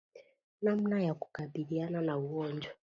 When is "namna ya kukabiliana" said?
0.61-2.01